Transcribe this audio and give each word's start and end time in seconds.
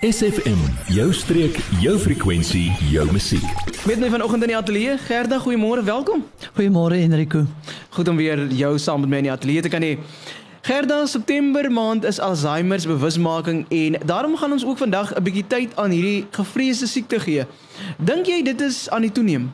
SFM, 0.00 0.56
jou 0.88 1.10
streek, 1.12 1.58
jou 1.82 1.98
frekwensie, 2.00 2.70
jou 2.88 3.02
musiek. 3.12 3.44
Met 3.84 3.98
my 4.00 4.08
vanoggend 4.08 4.46
in 4.46 4.48
die 4.48 4.56
ateljee, 4.56 4.94
Gerda, 5.04 5.36
goeiemôre, 5.44 5.82
welkom. 5.84 6.22
Goeiemôre 6.56 6.96
Enrico. 6.96 7.42
Goed 7.92 8.08
om 8.08 8.16
weer 8.16 8.46
jou 8.48 8.78
saam 8.80 9.04
met 9.04 9.12
my 9.12 9.20
in 9.20 9.28
die 9.28 9.32
ateljee 9.34 9.66
te 9.66 9.68
kan 9.68 9.84
hê. 9.84 9.98
Gerda, 10.64 11.02
September 11.04 11.68
maand 11.68 12.08
is 12.08 12.16
Alzheimer 12.16 12.80
se 12.80 12.88
bewusmaking 12.88 13.66
en 13.68 14.00
daarom 14.08 14.40
gaan 14.40 14.56
ons 14.56 14.64
ook 14.64 14.80
vandag 14.80 15.12
'n 15.12 15.22
bietjie 15.22 15.46
tyd 15.46 15.76
aan 15.76 15.92
hierdie 15.92 16.26
gevreesde 16.30 16.86
siekte 16.86 17.20
gee. 17.20 17.44
Dink 17.98 18.26
jy 18.26 18.42
dit 18.42 18.60
is 18.60 18.88
aan 18.90 19.02
die 19.02 19.12
toeneem? 19.12 19.52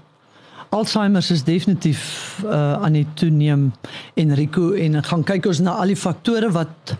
Alzheimer 0.68 1.26
is 1.30 1.42
definitief 1.42 2.38
uh, 2.44 2.72
aan 2.72 2.92
die 2.92 3.06
toeneem 3.14 3.72
Enrico 4.14 4.72
en 4.72 5.02
gaan 5.02 5.24
kyk 5.24 5.46
ons 5.46 5.58
na 5.58 5.70
al 5.70 5.86
die 5.86 5.96
faktore 5.96 6.50
wat 6.50 6.94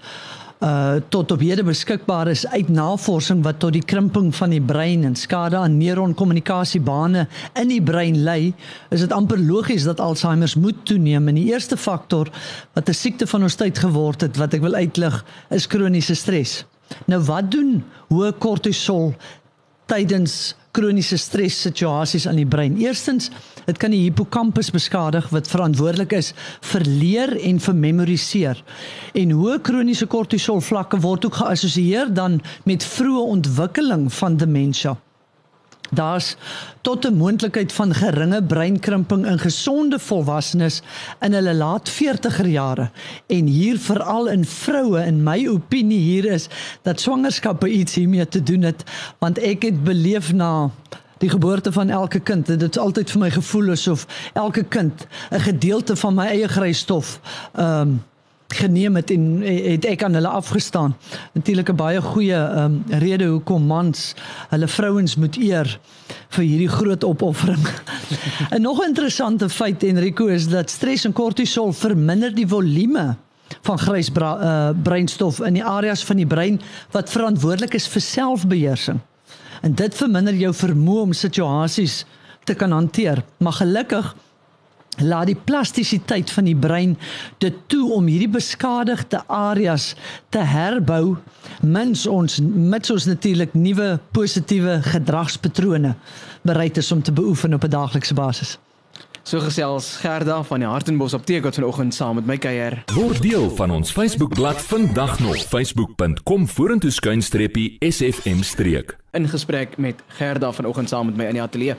uh 0.65 0.97
tot 1.09 1.33
op 1.33 1.41
hede 1.41 1.63
beskikbaar 1.65 2.29
is 2.33 2.47
uit 2.47 2.69
navorsing 2.69 3.43
wat 3.45 3.59
tot 3.61 3.75
die 3.77 3.85
krimping 3.85 4.31
van 4.35 4.51
die 4.51 4.61
brein 4.61 5.05
en 5.05 5.17
skade 5.17 5.57
aan 5.57 5.77
neuronkommunikasiebane 5.77 7.27
in 7.61 7.69
die 7.69 7.83
brein 7.83 8.23
lei, 8.25 8.55
is 8.91 9.01
dit 9.05 9.13
amper 9.13 9.39
logies 9.39 9.85
dat 9.85 10.01
Alzheimer 10.01 10.53
moet 10.57 10.79
toeneem. 10.89 11.29
En 11.29 11.35
die 11.35 11.53
eerste 11.53 11.77
faktor 11.77 12.31
wat 12.73 12.89
'n 12.89 12.95
siekte 12.95 13.27
van 13.27 13.43
ons 13.43 13.55
tyd 13.55 13.79
geword 13.79 14.21
het 14.21 14.37
wat 14.37 14.55
ek 14.55 14.61
wil 14.61 14.75
uitlig, 14.75 15.25
is 15.51 15.67
kroniese 15.67 16.15
stres. 16.15 16.65
Nou 17.07 17.21
wat 17.21 17.51
doen 17.51 17.85
hoë 18.09 18.33
kortisol 18.39 19.15
tydens 19.87 20.55
kroniese 20.77 21.17
stres 21.19 21.61
situasies 21.63 22.27
aan 22.29 22.41
die 22.41 22.49
brein? 22.49 22.77
Eerstens 22.83 23.31
Dit 23.67 23.81
kan 23.83 23.91
die 23.91 24.05
hippocampus 24.05 24.69
beskadig 24.71 25.27
wat 25.35 25.49
verantwoordelik 25.51 26.13
is 26.15 26.29
vir 26.71 26.85
leer 26.87 27.33
en 27.49 27.59
vir 27.65 27.75
memoriseer. 27.75 28.61
En 29.19 29.33
hoë 29.35 29.59
kroniese 29.67 30.07
kortisol 30.07 30.63
vlakke 30.63 31.01
word 31.03 31.27
ook 31.27 31.41
geassosieer 31.41 32.13
dan 32.15 32.39
met 32.65 32.87
vroeë 32.87 33.25
ontwikkeling 33.35 34.07
van 34.21 34.39
demensie. 34.39 34.95
Daar's 35.91 36.37
tot 36.81 37.07
'n 37.07 37.17
moontlikheid 37.17 37.73
van 37.73 37.95
geringe 37.95 38.43
breinkrimping 38.43 39.27
in 39.27 39.39
gesonde 39.39 39.99
volwassenes 39.99 40.83
in 41.21 41.33
hulle 41.33 41.55
laat 41.55 41.91
40er 41.91 42.47
jare. 42.47 42.91
En 43.27 43.47
hier 43.47 43.79
veral 43.79 44.27
in 44.27 44.45
vroue 44.45 45.05
in 45.05 45.23
my 45.23 45.49
opinie 45.49 45.99
hier 45.99 46.25
is 46.25 46.49
dat 46.83 47.01
swangerskappe 47.01 47.69
iets 47.69 47.95
hiermee 47.95 48.29
te 48.29 48.43
doen 48.43 48.63
het 48.63 48.85
want 49.19 49.39
ek 49.39 49.63
het 49.63 49.85
beleef 49.85 50.33
na 50.33 50.71
die 51.19 51.29
geboorte 51.29 51.73
van 51.73 51.91
elke 51.91 52.21
kind 52.21 52.47
dit 52.47 52.63
is 52.63 52.79
altyd 52.79 53.11
vir 53.11 53.21
my 53.21 53.31
gevoel 53.31 53.71
asof 53.71 54.07
elke 54.33 54.65
kind 54.65 55.07
'n 55.31 55.41
gedeelte 55.41 55.97
van 55.97 56.15
my 56.15 56.27
eie 56.27 56.49
grysstof 56.49 57.21
ehm 57.55 57.81
um, 57.81 58.03
geneem 58.55 58.97
het 58.97 59.11
en 59.11 59.43
het 59.43 59.85
ek 59.85 60.03
aan 60.07 60.15
hulle 60.15 60.29
afgestaan 60.29 60.95
natuurlik 61.33 61.71
'n 61.71 61.77
baie 61.77 62.01
goeie 62.01 62.39
um, 62.63 62.85
rede 62.89 63.25
hoekom 63.25 63.67
mans 63.67 64.15
hulle 64.49 64.69
vrouens 64.69 65.17
moet 65.17 65.37
eer 65.37 65.79
vir 66.29 66.45
hierdie 66.45 66.69
groot 66.69 67.05
opoffering. 67.05 67.67
'n 68.55 68.63
nog 68.63 68.85
interessante 68.85 69.49
feit 69.49 69.83
Enrico 69.83 70.27
is 70.27 70.49
dat 70.49 70.71
stres 70.71 71.05
en 71.05 71.13
kortisol 71.13 71.73
verminder 71.73 72.35
die 72.35 72.49
volume 72.49 73.17
van 73.63 73.79
grys 73.79 74.11
uh, 74.11 74.71
breinstof 74.83 75.41
in 75.41 75.55
die 75.55 75.65
areas 75.65 76.05
van 76.05 76.17
die 76.17 76.27
brein 76.27 76.61
wat 76.91 77.11
verantwoordelik 77.11 77.75
is 77.75 77.89
vir 77.89 78.01
selfbeheersing 78.01 79.01
en 79.63 79.75
dit 79.75 79.95
verminder 79.95 80.35
jou 80.35 80.53
vermoë 80.55 81.03
om 81.03 81.13
situasies 81.13 82.05
te 82.45 82.55
kan 82.55 82.71
hanteer. 82.71 83.25
Maar 83.39 83.53
gelukkig 83.53 84.15
laat 84.99 85.27
die 85.27 85.39
plastisiteit 85.45 86.31
van 86.31 86.45
die 86.45 86.57
brein 86.57 86.97
dit 87.39 87.55
toe 87.67 87.93
om 87.93 88.07
hierdie 88.07 88.31
beskadigde 88.33 89.23
areas 89.27 89.95
te 90.29 90.39
herbou 90.39 91.17
mens 91.63 92.07
ons 92.07 92.41
mits 92.43 92.91
ons 92.91 93.09
natuurlik 93.09 93.55
nuwe 93.55 93.99
positiewe 94.13 94.81
gedragspatrone 94.83 95.95
bereid 96.47 96.77
is 96.77 96.93
om 96.93 97.03
te 97.03 97.13
beoefen 97.13 97.55
op 97.55 97.65
'n 97.65 97.71
daaglikse 97.71 98.15
basis. 98.15 98.59
So 99.27 99.41
gesels 99.41 99.97
Gerda 99.97 100.43
van 100.43 100.63
die 100.63 100.69
Hartenbos 100.69 101.15
Apteek 101.15 101.43
wat 101.43 101.55
vanoggend 101.55 101.95
saam 101.95 102.15
met 102.15 102.27
my 102.27 102.37
kuier. 102.39 102.83
Word 102.95 103.23
deel 103.23 103.51
van 103.59 103.71
ons 103.71 103.91
Facebookblad 103.91 104.63
vandag 104.63 105.19
nog 105.19 105.37
facebook.com 105.37 106.49
vorentoe 106.49 106.91
skuinstreepie 106.91 107.77
sfm 107.81 108.43
streek. 108.43 109.06
In 109.17 109.29
gesprek 109.29 109.79
met 109.81 110.03
Gerda 110.19 110.51
vanoggend 110.53 110.89
saam 110.89 111.07
met 111.07 111.17
my 111.17 111.25
in 111.31 111.39
die 111.39 111.43
ateljee. 111.43 111.77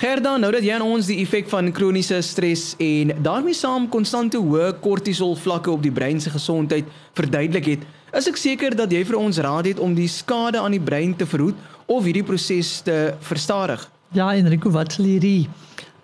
Gerda, 0.00 0.34
nou 0.36 0.50
dat 0.50 0.64
jy 0.66 0.74
aan 0.74 0.82
ons 0.82 1.06
die 1.06 1.20
effek 1.22 1.46
van 1.52 1.70
kroniese 1.74 2.18
stres 2.26 2.72
en 2.82 3.12
daarmee 3.22 3.54
saam 3.54 3.86
konstante 3.92 4.40
hoë 4.42 4.72
kortisol 4.82 5.36
vlakke 5.38 5.70
op 5.70 5.84
die 5.84 5.92
brein 5.94 6.18
se 6.20 6.32
gesondheid 6.34 6.88
verduidelik 7.14 7.68
het, 7.76 7.86
is 8.18 8.26
ek 8.28 8.40
seker 8.40 8.74
dat 8.76 8.90
jy 8.90 9.04
vir 9.06 9.18
ons 9.20 9.38
raad 9.44 9.68
het 9.70 9.78
om 9.80 9.94
die 9.94 10.08
skade 10.10 10.58
aan 10.58 10.74
die 10.74 10.82
brein 10.82 11.14
te 11.16 11.28
verhoed 11.28 11.58
of 11.86 12.02
hierdie 12.08 12.26
proses 12.26 12.80
te 12.82 13.14
verstadig. 13.30 13.86
Ja, 14.16 14.32
Enrico, 14.34 14.72
wat 14.74 14.98
sal 14.98 15.06
hierdie 15.12 15.46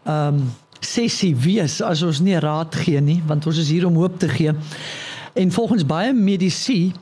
ehm 0.05 0.38
um 0.38 0.49
sessie 0.78 1.33
wees 1.34 1.81
as 1.83 2.05
ons 2.06 2.21
nie 2.22 2.37
raad 2.38 2.77
gee 2.84 3.00
nie 3.03 3.17
want 3.27 3.47
ons 3.50 3.59
is 3.59 3.71
hier 3.75 3.87
om 3.88 3.97
hoop 3.99 4.15
te 4.22 4.28
gee. 4.31 4.53
En 5.34 5.50
volgens 5.53 5.83
baie 5.87 6.12
medisy 6.15 6.93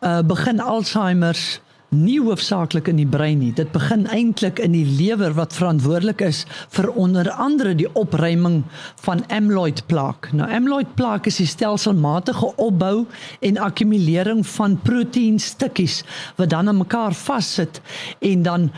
uh, 0.00 0.20
begin 0.22 0.60
Alzheimer 0.60 1.34
nie 1.94 2.20
hoofsaaklik 2.22 2.88
in 2.90 2.98
die 2.98 3.08
brein 3.08 3.38
nie. 3.38 3.52
Dit 3.54 3.72
begin 3.74 4.06
eintlik 4.12 4.58
in 4.62 4.74
die 4.74 4.86
lewer 4.86 5.34
wat 5.36 5.54
verantwoordelik 5.56 6.24
is 6.26 6.44
vir 6.74 6.90
onder 6.90 7.30
andere 7.30 7.74
die 7.78 7.88
opruiming 7.94 8.62
van 9.04 9.24
amyloid 9.28 9.84
plaak. 9.90 10.30
Nou 10.32 10.48
amyloid 10.50 10.94
plaak 10.98 11.28
is 11.30 11.40
die 11.42 11.48
stelselmatige 11.50 12.54
opbou 12.56 13.04
en 13.40 13.60
akkumulering 13.62 14.44
van 14.56 14.78
proteïenstukkies 14.82 16.02
wat 16.36 16.50
dan 16.50 16.68
aan 16.68 16.82
mekaar 16.82 17.14
vassit 17.14 17.80
en 18.20 18.42
dan 18.42 18.70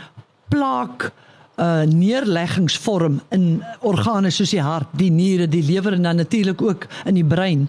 plaak 0.49 1.11
uh 1.57 1.81
neerleggingsvorm 1.89 3.15
in 3.33 3.63
organe 3.81 4.29
soos 4.29 4.51
die 4.53 4.61
hart, 4.61 4.91
die 4.99 5.09
niere, 5.09 5.47
die 5.49 5.63
lewer 5.65 5.95
en 5.97 6.05
dan 6.05 6.19
natuurlik 6.21 6.61
ook 6.61 6.85
in 7.09 7.17
die 7.17 7.25
brein. 7.25 7.63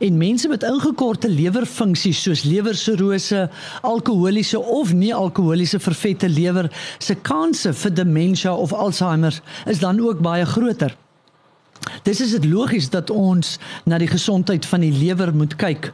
En 0.00 0.16
mense 0.16 0.48
met 0.48 0.64
ingekorte 0.64 1.28
lewerfunksies 1.28 2.22
soos 2.24 2.46
lewersirose, 2.48 3.50
alkoholiese 3.82 4.60
of 4.60 4.94
nie 4.96 5.12
alkoholiese 5.14 5.80
vervette 5.80 6.28
lewer, 6.28 6.70
se 6.98 7.14
kanse 7.14 7.74
vir 7.76 7.94
demensie 7.94 8.52
of 8.52 8.72
Alzheimer 8.72 9.36
is 9.68 9.78
dan 9.78 10.00
ook 10.00 10.24
baie 10.24 10.46
groter. 10.46 10.96
Dis 12.02 12.20
is 12.20 12.30
dit 12.30 12.44
logies 12.48 12.88
dat 12.90 13.10
ons 13.10 13.58
na 13.84 13.98
die 14.00 14.08
gesondheid 14.08 14.64
van 14.66 14.80
die 14.80 14.92
lewer 14.92 15.34
moet 15.36 15.56
kyk 15.60 15.92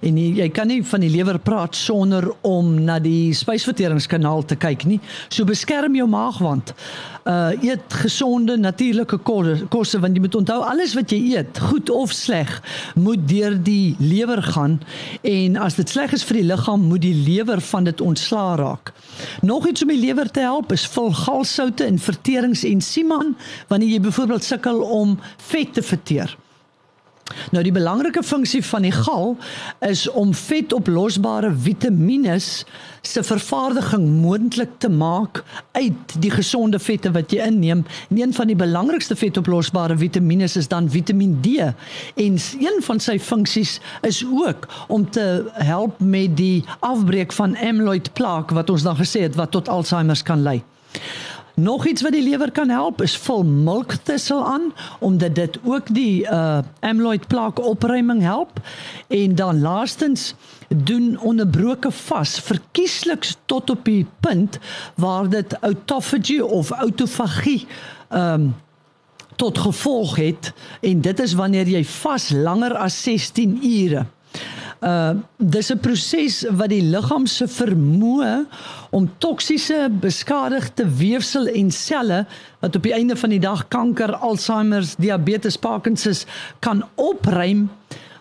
en 0.00 0.18
jy, 0.18 0.28
jy 0.42 0.48
kan 0.54 0.68
nie 0.70 0.80
van 0.86 1.04
die 1.04 1.10
lewer 1.12 1.38
praat 1.42 1.76
sonder 1.76 2.28
om 2.46 2.74
na 2.84 2.98
die 3.02 3.34
spysverteringskanaal 3.36 4.44
te 4.48 4.58
kyk 4.60 4.86
nie. 4.88 5.00
So 5.28 5.48
beskerm 5.48 5.96
jou 5.98 6.08
maagwand. 6.10 6.74
Uh 7.28 7.52
eet 7.60 7.92
gesonde 8.02 8.56
natuurlike 8.56 9.18
kosse 9.68 9.98
want 10.00 10.16
jy 10.16 10.22
moet 10.24 10.38
onthou 10.38 10.62
alles 10.64 10.94
wat 10.96 11.12
jy 11.12 11.18
eet, 11.34 11.60
goed 11.68 11.90
of 11.92 12.12
sleg, 12.16 12.48
moet 12.96 13.26
deur 13.28 13.56
die 13.64 13.96
lewer 14.00 14.40
gaan 14.42 14.78
en 15.26 15.58
as 15.60 15.76
dit 15.76 15.92
sleg 15.92 16.14
is 16.16 16.24
vir 16.24 16.40
die 16.40 16.46
liggaam, 16.48 16.88
moet 16.88 17.04
die 17.04 17.16
lewer 17.26 17.60
van 17.60 17.88
dit 17.88 18.00
ontslaa 18.00 18.56
raak. 18.60 18.94
Nog 19.42 19.68
iets 19.68 19.84
om 19.84 19.92
die 19.92 20.00
lewer 20.00 20.30
te 20.30 20.46
help 20.46 20.72
is 20.72 20.86
vul 20.88 21.12
galsoute 21.12 21.84
en 21.84 22.00
verteringsensieme 22.00 23.20
aan 23.20 23.36
wanneer 23.68 23.96
jy 23.98 24.02
byvoorbeeld 24.08 24.44
sukkel 24.44 24.80
om 24.80 25.18
vet 25.50 25.74
te 25.74 25.82
verteer. 25.82 26.36
Nou 27.52 27.62
die 27.64 27.72
belangrike 27.72 28.22
funksie 28.22 28.62
van 28.64 28.82
die 28.86 28.92
gal 28.92 29.36
is 29.84 30.06
om 30.08 30.34
vetoplosbare 30.34 31.50
vitamiene 31.56 32.38
se 32.38 33.22
vervaardiging 33.24 34.04
moontlik 34.20 34.70
te 34.78 34.88
maak 34.88 35.42
uit 35.72 36.16
die 36.20 36.30
gesonde 36.30 36.78
vette 36.78 37.12
wat 37.12 37.32
jy 37.32 37.46
inneem. 37.46 37.84
En 38.08 38.20
een 38.20 38.34
van 38.34 38.50
die 38.50 38.56
belangrikste 38.56 39.16
vetoplosbare 39.16 39.96
vitamiene 39.98 40.48
is 40.48 40.68
dan 40.68 40.90
Vitamiin 40.90 41.38
D. 41.40 41.46
En 42.14 42.38
een 42.60 42.82
van 42.84 43.00
sy 43.00 43.18
funksies 43.18 43.78
is 44.02 44.24
ook 44.24 44.68
om 44.88 45.10
te 45.10 45.44
help 45.52 46.00
met 46.00 46.36
die 46.36 46.64
afbreek 46.80 47.32
van 47.32 47.56
amyloid 47.56 48.12
plaak 48.12 48.50
wat 48.50 48.70
ons 48.70 48.82
dan 48.82 48.96
gesê 48.96 49.24
het 49.28 49.34
wat 49.34 49.50
tot 49.50 49.68
Alzheimer 49.68 50.22
kan 50.22 50.42
lei. 50.42 50.62
Nog 51.58 51.86
iets 51.86 52.02
wat 52.02 52.12
die 52.12 52.22
lewer 52.22 52.50
kan 52.50 52.68
help 52.68 53.02
is 53.02 53.16
vul 53.18 53.42
melktissel 53.42 54.44
aan 54.46 54.68
omdat 55.00 55.34
dit 55.34 55.58
ook 55.64 55.88
die 55.94 56.22
uh 56.22 56.58
amyloid 56.80 57.26
plaak 57.26 57.58
opruiming 57.58 58.22
help. 58.22 58.60
En 59.08 59.34
dan 59.34 59.60
laastens 59.60 60.34
doen 60.68 61.18
onderbroke 61.18 61.90
vas 61.90 62.38
verkieslik 62.40 63.26
tot 63.44 63.70
op 63.70 63.84
die 63.84 64.06
punt 64.20 64.58
waar 64.94 65.28
dit 65.28 65.52
autophagy 65.60 66.38
of 66.38 66.70
autofagie 66.70 67.66
um 68.10 68.54
tot 69.36 69.58
gevolg 69.58 70.16
het. 70.16 70.52
En 70.80 71.00
dit 71.00 71.20
is 71.20 71.32
wanneer 71.32 71.68
jy 71.68 71.84
vas 71.84 72.30
langer 72.30 72.76
as 72.76 73.02
16 73.02 73.58
ure 73.62 74.06
uh 74.80 75.14
dis 75.36 75.70
'n 75.72 75.78
proses 75.78 76.44
wat 76.50 76.68
die 76.68 76.82
liggaam 76.82 77.26
se 77.26 77.46
vermoë 77.46 78.46
om 78.90 79.10
toksiese 79.18 79.88
beskadigde 79.90 80.86
weefsel 80.86 81.48
en 81.48 81.70
selle 81.70 82.26
wat 82.60 82.76
op 82.76 82.82
die 82.82 82.94
einde 82.94 83.16
van 83.16 83.30
die 83.30 83.40
dag 83.40 83.68
kanker, 83.68 84.14
Alzheimer, 84.14 84.84
diabetes, 84.98 85.56
Parkinsons 85.56 86.26
kan 86.60 86.84
opruim 86.94 87.68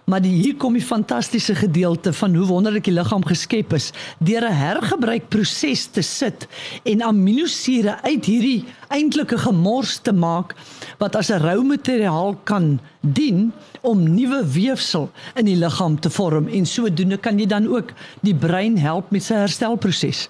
Maar 0.07 0.21
die, 0.23 0.31
hier 0.31 0.55
kom 0.55 0.77
die 0.77 0.85
fantastiese 0.85 1.51
gedeelte 1.55 2.13
van 2.15 2.35
hoe 2.35 2.45
wonderlik 2.47 2.85
die 2.87 2.93
liggaam 2.95 3.25
geskep 3.27 3.73
is 3.75 3.89
deur 4.23 4.45
'n 4.47 4.55
hergebruikproses 4.55 5.85
te 5.91 6.01
sit 6.01 6.47
en 6.83 7.03
aminosure 7.03 7.97
uit 8.01 8.25
hierdie 8.25 8.63
eintlike 8.87 9.37
gemors 9.37 9.97
te 9.99 10.13
maak 10.13 10.55
wat 10.97 11.15
as 11.15 11.29
'n 11.29 11.43
rou 11.43 11.63
materiaal 11.63 12.39
kan 12.43 12.79
dien 13.01 13.51
om 13.81 14.13
nuwe 14.15 14.47
weefsel 14.47 15.11
in 15.35 15.45
die 15.45 15.59
liggaam 15.59 15.99
te 15.99 16.09
vorm 16.09 16.47
en 16.47 16.65
sodoende 16.65 17.17
kan 17.17 17.39
jy 17.39 17.45
dan 17.45 17.67
ook 17.67 17.91
die 18.21 18.35
brein 18.35 18.77
help 18.77 19.11
met 19.11 19.23
sy 19.23 19.33
herstelproses. 19.33 20.29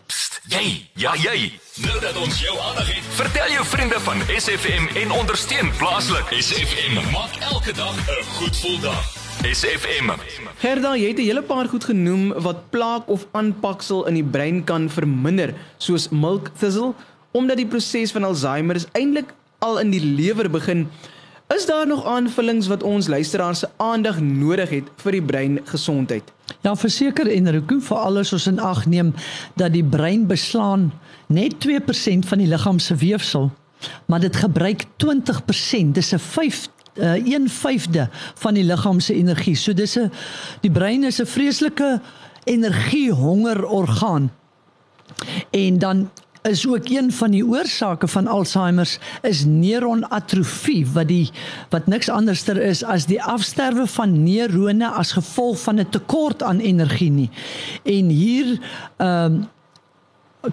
Jy, 0.50 0.90
ja 0.94 1.14
jy. 1.16 1.54
Nou 1.76 2.00
dat 2.00 2.18
ons 2.18 2.42
jou 2.42 2.58
aandag 2.60 2.88
het, 2.96 3.04
vertel 3.14 3.52
jou 3.52 3.66
vriende 3.66 4.00
van 4.00 4.18
SFM 4.38 4.98
en 4.98 5.12
ondersteun 5.12 5.72
plaaslik. 5.78 6.26
SFM 6.40 7.12
maak 7.12 7.36
elke 7.54 7.74
dag 7.74 7.96
'n 7.96 8.24
goed 8.24 8.56
gevoel 8.56 8.80
dag. 8.80 9.17
SFM. 9.46 10.10
Gerda, 10.58 10.96
jy 10.98 11.08
het 11.08 11.20
'n 11.20 11.22
hele 11.30 11.42
paar 11.42 11.68
goed 11.70 11.84
genoem 11.84 12.34
wat 12.42 12.70
plaak 12.70 13.10
of 13.10 13.28
aanpaksel 13.32 14.08
in 14.08 14.14
die 14.14 14.24
brein 14.24 14.64
kan 14.64 14.90
verminder, 14.90 15.54
soos 15.78 16.10
milk 16.10 16.50
thistle, 16.58 16.94
omdat 17.32 17.58
die 17.58 17.68
proses 17.68 18.12
van 18.12 18.24
Alzheimer 18.24 18.86
eintlik 18.92 19.34
al 19.60 19.80
in 19.80 19.90
die 19.90 20.02
lewer 20.02 20.50
begin. 20.50 20.90
Is 21.56 21.66
daar 21.66 21.88
nog 21.88 22.06
aanvullings 22.06 22.68
wat 22.68 22.84
ons 22.84 23.08
luisteraars 23.08 23.60
se 23.60 23.70
aandag 23.78 24.20
nodig 24.20 24.70
het 24.70 24.90
vir 24.96 25.12
die 25.12 25.22
breingesondheid? 25.22 26.24
Ja, 26.62 26.76
verseker 26.76 27.28
en 27.32 27.52
Rico 27.52 27.80
vir 27.80 27.98
alles 27.98 28.34
ons 28.34 28.48
in 28.48 28.60
ag 28.60 28.86
neem 28.86 29.14
dat 29.56 29.74
die 29.74 29.84
brein 29.84 30.28
beslaan 30.28 30.92
net 31.28 31.54
2% 31.60 32.26
van 32.26 32.38
die 32.38 32.48
liggaam 32.48 32.80
se 32.80 32.96
weefsel, 32.96 33.52
maar 34.06 34.20
dit 34.20 34.36
gebruik 34.36 34.84
20%. 34.98 35.94
Dis 35.94 36.14
'n 36.14 36.20
5 36.20 36.70
uh, 37.00 37.40
1/5de 37.40 38.08
van 38.36 38.54
die 38.54 38.64
liggaam 38.64 39.00
se 39.00 39.14
energie. 39.14 39.56
So 39.56 39.74
dis 39.74 39.98
'n 39.98 40.12
die 40.62 40.72
brein 40.72 41.04
is 41.04 41.22
'n 41.22 41.26
vreeslike 41.26 42.02
energiehonger 42.44 43.66
orgaan. 43.66 44.32
En 45.52 45.78
dan 45.78 46.10
is 46.42 46.68
ook 46.68 46.90
een 46.90 47.12
van 47.12 47.32
die 47.32 47.46
oorsake 47.46 48.08
van 48.08 48.28
Alzheimer 48.28 48.98
is 49.22 49.46
neuronatrofie 49.46 50.88
wat 50.94 51.08
die 51.08 51.30
wat 51.70 51.88
niks 51.88 52.10
anderster 52.10 52.58
is 52.62 52.84
as 52.84 53.06
die 53.06 53.24
afsterwe 53.24 53.88
van 53.88 54.24
neurone 54.24 54.88
as 54.88 55.12
gevolg 55.12 55.60
van 55.60 55.80
'n 55.80 55.90
tekort 55.90 56.44
aan 56.44 56.60
energie 56.60 57.12
nie. 57.12 57.30
En 57.84 58.10
hier 58.10 58.60
ehm 58.98 59.34
um, 59.34 59.48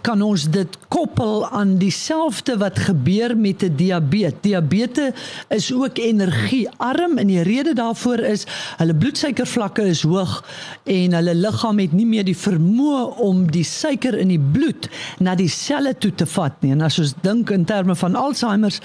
kan 0.02 0.22
ons 0.22 0.46
dit 0.50 0.78
koppel 0.88 1.44
aan 1.48 1.76
dieselfde 1.78 2.56
wat 2.58 2.78
gebeur 2.78 3.36
met 3.36 3.62
'n 3.62 3.76
diabetes. 3.76 4.40
Diabetes 4.40 5.12
is 5.48 5.72
ook 5.72 5.98
energiearm 5.98 7.18
en 7.18 7.26
die 7.26 7.42
rede 7.42 7.72
daarvoor 7.74 8.18
is 8.18 8.46
hulle 8.76 8.94
bloedsuikervlakke 8.94 9.82
is 9.82 10.02
hoog 10.02 10.44
en 10.84 11.12
hulle 11.12 11.34
liggaam 11.34 11.78
het 11.78 11.92
nie 11.92 12.06
meer 12.06 12.24
die 12.24 12.36
vermoë 12.36 13.18
om 13.18 13.50
die 13.50 13.64
suiker 13.64 14.18
in 14.18 14.28
die 14.28 14.44
bloed 14.52 14.88
na 15.18 15.34
die 15.34 15.48
selle 15.48 15.94
toe 15.98 16.14
te 16.14 16.26
vat 16.26 16.62
nie. 16.62 16.72
En 16.72 16.80
as 16.80 16.98
ons 16.98 17.14
dink 17.22 17.50
in 17.50 17.64
terme 17.64 17.96
van 17.96 18.14
Alzheimer 18.14 18.80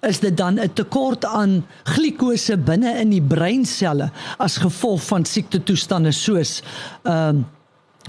is 0.00 0.20
dit 0.20 0.36
dan 0.36 0.60
'n 0.60 0.72
tekort 0.72 1.24
aan 1.24 1.66
glikose 1.84 2.56
binne 2.56 2.98
in 3.00 3.10
die 3.10 3.22
breinselle 3.22 4.10
as 4.38 4.56
gevolg 4.56 5.02
van 5.02 5.24
siektetoestande 5.24 6.12
soos 6.12 6.62
ehm 7.02 7.36
um, 7.36 7.46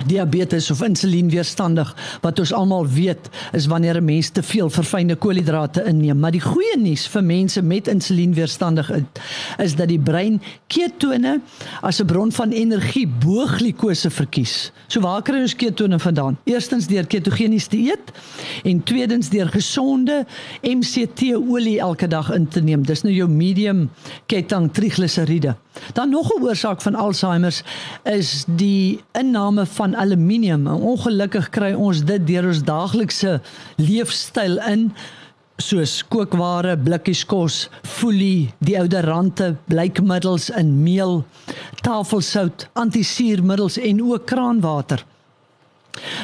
diabetes 0.06 0.72
of 0.72 0.82
insulienweerstandig 0.82 1.92
wat 2.24 2.40
ons 2.40 2.54
almal 2.54 2.88
weet 2.88 3.30
is 3.52 3.66
wanneer 3.66 3.98
'n 3.98 4.06
mens 4.06 4.30
te 4.30 4.44
veel 4.44 4.70
verfynde 4.70 5.16
koolhidrate 5.16 5.84
inneem. 5.84 6.20
Maar 6.20 6.32
die 6.32 6.42
goeie 6.42 6.78
nuus 6.78 7.08
vir 7.08 7.24
mense 7.24 7.62
met 7.62 7.88
insulienweerstandig 7.88 8.92
is 9.58 9.76
dat 9.76 9.88
die 9.88 10.00
brein 10.00 10.42
ketone 10.68 11.42
as 11.82 12.00
'n 12.00 12.06
bron 12.06 12.32
van 12.32 12.52
energie 12.52 13.08
bo 13.08 13.46
glikose 13.46 14.10
verkies. 14.10 14.72
So 14.88 15.00
waar 15.00 15.22
kry 15.22 15.42
ons 15.42 15.56
ketone 15.56 16.00
vandaan? 16.00 16.38
Eerstens 16.44 16.88
deur 16.88 17.08
ketogenies 17.08 17.68
te 17.68 17.78
eet 17.78 18.12
en 18.64 18.84
tweedens 18.84 19.30
deur 19.30 19.48
gesonde 19.48 20.26
MCT 20.62 21.36
olie 21.36 21.80
elke 21.80 22.08
dag 22.08 22.32
in 22.32 22.48
te 22.48 22.62
neem. 22.62 22.86
Dis 22.86 23.02
nou 23.02 23.14
jou 23.14 23.30
medium 23.30 23.90
ketting 24.26 24.72
trigliseriede. 24.72 25.56
Dan 25.94 26.10
nog 26.10 26.32
'n 26.34 26.44
oorsaak 26.44 26.82
van 26.82 26.96
Alzheimer 26.96 27.62
is 28.04 28.46
die 28.48 29.02
inname 29.12 29.66
van 29.66 29.96
aluminium. 29.96 30.68
Ongelukkig 30.68 31.50
kry 31.50 31.74
ons 31.74 32.04
dit 32.04 32.28
deur 32.28 32.48
ons 32.48 32.64
daaglikse 32.64 33.42
leefstyl 33.76 34.58
in 34.58 34.92
soos 35.58 36.00
kookware, 36.08 36.78
blikkies 36.78 37.26
kos, 37.26 37.70
folie, 37.84 38.54
die 38.64 38.78
ouderante, 38.80 39.56
blykmiddels 39.68 40.50
in 40.50 40.84
meel, 40.84 41.24
tafelsout, 41.82 42.68
antisuurmiddels 42.74 43.78
en 43.78 44.04
ook 44.04 44.26
kraanwater. 44.26 45.06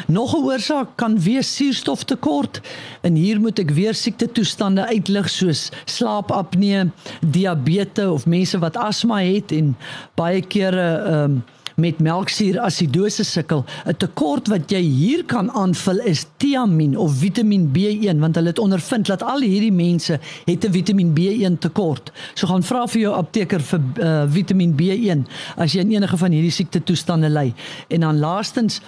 Nog 0.08 0.36
'n 0.36 0.44
oorsaak 0.44 0.96
kan 0.96 1.20
wees 1.20 1.56
suurstoftekort 1.56 2.62
en 3.02 3.16
hier 3.16 3.40
moet 3.40 3.60
ek 3.60 3.70
weer 3.70 3.94
siekte 3.94 4.32
toestande 4.32 4.86
uitlig 4.88 5.30
soos 5.30 5.70
slaapapnee, 5.86 6.92
diabetes 7.20 8.10
of 8.10 8.26
mense 8.26 8.60
wat 8.60 8.78
asma 8.78 9.22
het 9.22 9.52
en 9.52 9.76
baie 10.16 10.42
kere 10.42 10.88
ehm 11.06 11.24
um, 11.24 11.44
met 11.76 12.00
melksuurasidose 12.00 13.24
sukkel. 13.24 13.66
'n 13.86 13.98
Tekort 13.98 14.48
wat 14.48 14.72
jy 14.72 14.82
hier 14.82 15.26
kan 15.26 15.52
aanvul 15.52 16.00
is 16.00 16.26
tiamin 16.38 16.98
of 16.98 17.18
Vitamiin 17.20 17.72
B1 17.76 18.20
want 18.20 18.36
hulle 18.36 18.48
het 18.48 18.60
ondervind 18.60 19.08
dat 19.08 19.24
al 19.24 19.42
hierdie 19.42 19.74
mense 19.74 20.20
het 20.46 20.66
'n 20.66 20.72
Vitamiin 20.72 21.14
B1 21.14 21.58
tekort. 21.60 22.12
So 22.34 22.48
gaan 22.48 22.64
vra 22.64 22.88
vir 22.88 23.02
jou 23.02 23.14
apteker 23.14 23.62
vir 23.62 23.82
uh, 24.00 24.24
Vitamiin 24.28 24.76
B1 24.76 25.28
as 25.58 25.74
jy 25.74 25.84
enige 25.84 26.18
van 26.18 26.32
hierdie 26.32 26.52
siekte 26.52 26.84
toestande 26.84 27.30
ly. 27.30 27.54
En 27.88 28.00
dan 28.00 28.20
laastens 28.20 28.82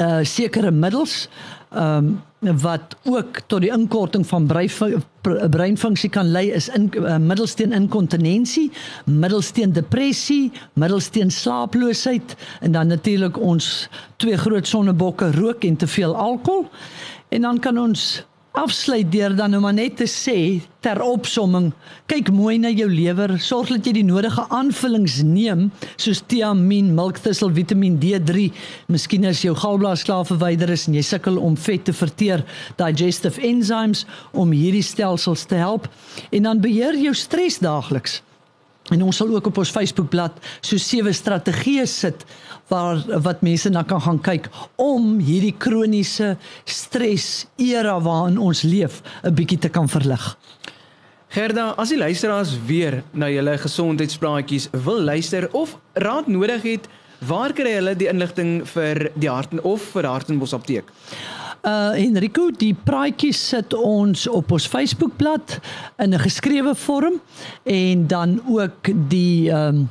uh 0.00 0.20
sekere 0.22 0.70
middels 0.70 1.28
ehm 1.70 2.06
um, 2.06 2.16
wat 2.40 2.96
ook 3.04 3.40
tot 3.46 3.60
die 3.60 3.70
inkorting 3.74 4.26
van 4.26 4.46
breinfunksie 5.50 6.10
kan 6.10 6.30
lei 6.30 6.52
is 6.54 6.68
in 6.68 6.86
uh, 6.94 7.16
middelsteen 7.18 7.72
inkontinensie, 7.72 8.70
middelsteen 9.04 9.72
depressie, 9.72 10.52
middelsteen 10.72 11.30
slaaploosheid 11.30 12.36
en 12.60 12.72
dan 12.72 12.86
natuurlik 12.86 13.40
ons 13.40 13.88
twee 14.16 14.36
groot 14.36 14.66
sonnebokke 14.66 15.32
rook 15.34 15.64
en 15.64 15.76
te 15.76 15.86
veel 15.86 16.16
alkohol. 16.16 16.68
En 17.28 17.42
dan 17.42 17.58
kan 17.58 17.78
ons 17.78 18.24
afsluit 18.58 19.06
deur 19.12 19.34
dan 19.36 19.52
nou 19.54 19.60
maar 19.62 19.76
net 19.76 19.96
te 20.00 20.06
sê 20.10 20.60
ter 20.82 20.98
opsomming, 21.02 21.70
kyk 22.10 22.30
mooi 22.34 22.56
na 22.58 22.70
jou 22.74 22.88
lewer, 22.90 23.36
sorg 23.42 23.70
dat 23.72 23.86
jy 23.86 23.92
die 23.98 24.06
nodige 24.06 24.44
aanvullings 24.54 25.20
neem 25.26 25.68
soos 25.96 26.22
tiamin, 26.30 26.90
milkthistle, 26.96 27.50
Vitamiin 27.54 27.98
D3. 28.02 28.48
Miskien 28.90 29.26
as 29.30 29.42
jou 29.44 29.54
galblaas 29.58 30.04
klaar 30.06 30.26
verwyder 30.28 30.72
is 30.74 30.88
en 30.90 30.98
jy 30.98 31.04
sukkel 31.06 31.38
om 31.42 31.58
vet 31.58 31.86
te 31.86 31.94
verteer, 31.94 32.44
digestive 32.80 33.42
enzymes 33.46 34.04
om 34.32 34.54
hierdie 34.54 34.86
stelsels 34.86 35.46
te 35.50 35.58
help 35.58 35.90
en 36.30 36.50
dan 36.50 36.64
beheer 36.64 36.98
jou 36.98 37.14
stres 37.14 37.62
daagliks. 37.62 38.20
En 38.90 39.02
ons 39.02 39.16
sal 39.16 39.34
ook 39.34 39.46
op 39.50 39.58
ons 39.58 39.70
Facebookblad 39.70 40.38
so 40.60 40.80
sewe 40.80 41.12
strategieë 41.12 41.86
sit 41.86 42.24
waar 42.68 43.00
wat 43.24 43.42
mense 43.42 43.70
na 43.72 43.82
kan 43.88 44.00
gaan 44.00 44.20
kyk 44.20 44.48
om 44.76 45.18
hierdie 45.24 45.54
kroniese 45.56 46.36
stres 46.64 47.46
era 47.56 47.98
waarin 48.00 48.38
ons 48.38 48.62
leef 48.62 49.02
'n 49.22 49.34
bietjie 49.34 49.58
te 49.58 49.68
kan 49.68 49.88
verlig. 49.88 50.36
Gerda, 51.28 51.74
as 51.76 51.88
die 51.88 51.98
luisteraars 51.98 52.56
weer 52.66 53.02
na 53.12 53.28
julle 53.28 53.58
gesondheidspraatjies 53.58 54.70
wil 54.72 55.02
luister 55.04 55.48
of 55.52 55.76
raad 55.92 56.26
nodig 56.26 56.62
het, 56.62 56.88
waar 57.18 57.52
kry 57.52 57.74
hulle 57.74 57.94
die 57.98 58.08
inligting 58.08 58.62
vir 58.64 59.10
die 59.14 59.28
Harten 59.28 59.60
of 59.62 59.82
vir 59.92 60.08
Hartenbos 60.08 60.54
apteek? 60.56 60.88
Uh 61.62 61.90
Enrico, 61.98 62.50
die 62.54 62.74
praatjies 62.84 63.40
sit 63.48 63.74
ons 63.74 64.28
op 64.30 64.52
ons 64.54 64.66
Facebookblad 64.70 65.58
in 65.98 66.14
'n 66.14 66.18
geskrewe 66.22 66.74
vorm 66.74 67.20
en 67.64 68.06
dan 68.06 68.40
ook 68.46 68.90
die 69.08 69.50
ehm 69.50 69.74
um, 69.74 69.90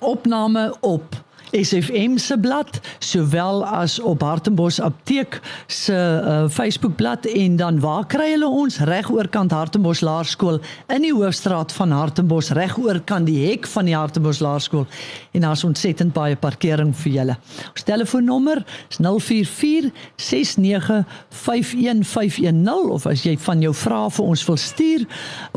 opname 0.00 0.74
op 0.80 1.04
SFM 1.50 2.16
se 2.16 2.38
blad 2.38 2.80
sowel 2.98 3.66
as 3.66 4.00
op 4.00 4.22
Hartenbos 4.22 4.80
Apteek 4.80 5.40
se 5.66 5.92
uh, 5.92 6.48
Facebookblad 6.48 7.26
en 7.26 7.56
dan 7.56 7.80
waar 7.80 8.06
kry 8.06 8.30
hulle 8.30 8.46
ons 8.46 8.78
reg 8.86 9.10
oorkant 9.10 9.50
Hartenbos 9.50 10.00
Laerskool 10.00 10.60
in 10.94 11.02
die 11.02 11.14
hoofstraat 11.14 11.72
van 11.74 11.90
Hartenbos 11.90 12.50
reg 12.54 12.78
oorkant 12.78 13.26
die 13.26 13.48
hek 13.48 13.66
van 13.66 13.84
die 13.90 13.96
Hartenbos 13.96 14.38
Laerskool 14.38 14.86
en 15.32 15.40
daar's 15.46 15.64
ontsettend 15.66 16.12
baie 16.14 16.36
parkering 16.38 16.94
vir 17.02 17.12
julle. 17.12 17.36
Ons 17.72 17.82
telefoonnommer 17.88 18.64
is 18.88 18.98
044 19.02 19.90
69 20.16 21.04
51510 21.28 22.90
of 22.94 23.06
as 23.10 23.22
jy 23.26 23.38
van 23.48 23.60
jou 23.66 23.74
vrae 23.74 24.10
vir 24.10 24.24
ons 24.34 24.46
wil 24.46 24.56
stuur 24.60 25.02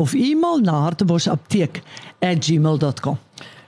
of 0.02 0.14
e-mail 0.18 0.60
na 0.66 0.76
hartebosapteek@gmail.com. 0.88 3.18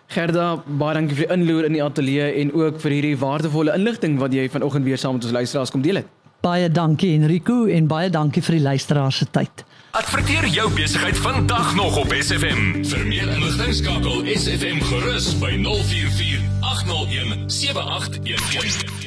Gerda, 0.07 0.63
baie 0.65 0.95
dankie 0.99 1.17
vir 1.17 1.27
die 1.27 1.33
inloer 1.33 1.65
in 1.67 1.75
die 1.77 1.83
ateljee 1.83 2.27
en 2.41 2.53
ook 2.53 2.77
vir 2.83 2.97
hierdie 2.97 3.15
waardevolle 3.19 3.73
inligting 3.75 4.19
wat 4.21 4.35
jy 4.35 4.45
vanoggend 4.53 4.85
weer 4.85 5.01
saam 5.01 5.17
met 5.17 5.25
ons 5.25 5.33
luisteraars 5.33 5.73
kom 5.73 5.81
deel 5.85 6.03
het. 6.03 6.11
Baie 6.45 6.69
dankie 6.69 7.15
Enrico 7.15 7.65
en 7.65 7.87
baie 7.89 8.09
dankie 8.13 8.43
vir 8.45 8.59
die 8.59 8.65
luisteraars 8.67 9.23
se 9.23 9.25
tyd. 9.33 9.65
Adverteer 9.97 10.45
jou 10.51 10.67
besigheid 10.75 11.17
vandag 11.17 11.73
nog 11.75 11.97
op 11.97 12.13
SFM. 12.13 12.83
Vir 12.85 13.07
meer 13.09 13.31
inligting 13.37 13.73
skakel 13.79 14.29
SFM 14.35 14.83
gerus 14.91 15.31
by 15.41 15.55
044 15.63 16.45
801 16.75 17.49
7811. 17.49 19.04